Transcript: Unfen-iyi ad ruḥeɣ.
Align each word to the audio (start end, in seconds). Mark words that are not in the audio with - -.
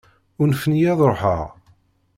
Unfen-iyi 0.41 0.87
ad 0.93 0.99
ruḥeɣ. 1.09 1.43